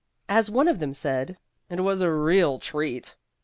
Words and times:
As 0.27 0.49
one 0.49 0.67
of 0.67 0.79
them 0.79 0.95
said, 0.95 1.37
"it 1.69 1.81
was 1.81 2.01
a 2.01 2.11
real 2.11 2.57
treat." 2.57 3.15